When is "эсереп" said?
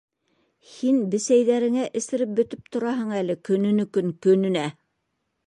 2.01-2.33